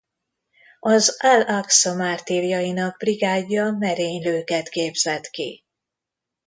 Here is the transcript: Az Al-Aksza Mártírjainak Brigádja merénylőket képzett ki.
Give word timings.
Az 0.79 1.17
Al-Aksza 1.19 1.93
Mártírjainak 1.95 2.97
Brigádja 2.97 3.71
merénylőket 3.71 4.69
képzett 4.69 5.27
ki. 5.29 5.63